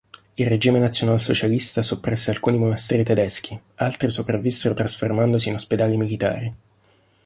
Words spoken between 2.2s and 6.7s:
alcuni monasteri tedeschi, altri sopravvissero trasformandosi in ospedali militari.